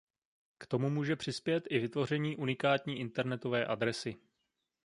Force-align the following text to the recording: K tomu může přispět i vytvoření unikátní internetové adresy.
K 0.57 0.65
tomu 0.67 0.89
může 0.89 1.15
přispět 1.15 1.63
i 1.69 1.79
vytvoření 1.79 2.37
unikátní 2.37 2.99
internetové 2.99 3.65
adresy. 3.65 4.15